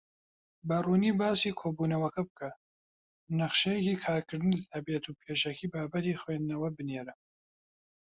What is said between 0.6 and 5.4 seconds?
بەڕوونی باسی کۆبوونەوەکە بکە، نەخشەیەکی کارکردنت هەبێت، و